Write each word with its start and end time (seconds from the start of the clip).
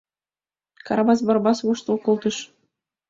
–Карабас 0.85 1.19
Барабас 1.27 1.59
воштыл 1.65 1.97
колтыш. 2.05 2.37